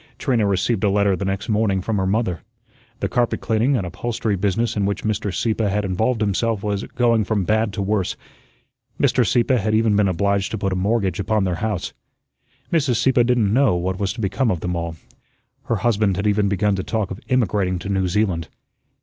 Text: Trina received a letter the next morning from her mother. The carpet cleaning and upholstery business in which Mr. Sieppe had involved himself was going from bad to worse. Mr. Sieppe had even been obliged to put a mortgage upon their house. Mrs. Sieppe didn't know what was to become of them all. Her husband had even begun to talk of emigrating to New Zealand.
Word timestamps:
Trina 0.17 0.47
received 0.47 0.83
a 0.83 0.89
letter 0.89 1.15
the 1.15 1.25
next 1.25 1.47
morning 1.47 1.79
from 1.79 1.97
her 1.97 2.07
mother. 2.07 2.41
The 3.01 3.07
carpet 3.07 3.39
cleaning 3.39 3.77
and 3.77 3.85
upholstery 3.85 4.35
business 4.35 4.75
in 4.75 4.87
which 4.87 5.03
Mr. 5.03 5.31
Sieppe 5.31 5.65
had 5.69 5.85
involved 5.85 6.21
himself 6.21 6.63
was 6.63 6.83
going 6.95 7.23
from 7.23 7.43
bad 7.43 7.71
to 7.73 7.83
worse. 7.83 8.15
Mr. 8.99 9.23
Sieppe 9.23 9.57
had 9.57 9.75
even 9.75 9.95
been 9.95 10.07
obliged 10.07 10.49
to 10.49 10.57
put 10.57 10.73
a 10.73 10.75
mortgage 10.75 11.19
upon 11.19 11.43
their 11.43 11.57
house. 11.61 11.93
Mrs. 12.73 12.95
Sieppe 12.95 13.23
didn't 13.23 13.53
know 13.53 13.75
what 13.75 13.99
was 13.99 14.11
to 14.13 14.21
become 14.21 14.49
of 14.49 14.61
them 14.61 14.75
all. 14.75 14.95
Her 15.65 15.75
husband 15.75 16.15
had 16.15 16.25
even 16.25 16.49
begun 16.49 16.75
to 16.77 16.83
talk 16.83 17.11
of 17.11 17.19
emigrating 17.29 17.77
to 17.77 17.89
New 17.89 18.07
Zealand. 18.07 18.47